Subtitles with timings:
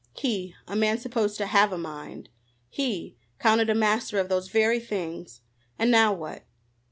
[0.17, 2.29] He a man supposed to have a mind!
[2.71, 5.41] He counted a master of those very things!
[5.77, 6.43] And now, what?